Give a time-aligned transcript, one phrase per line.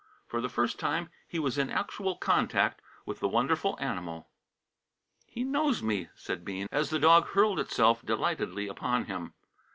[0.25, 4.29] For the first time he was in actual contact with the wonderful animal.
[5.27, 9.35] "He knows me," said Bean, as the dog hurled itself delightedly upon him.